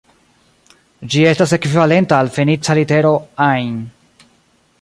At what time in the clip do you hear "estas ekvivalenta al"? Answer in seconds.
1.33-2.33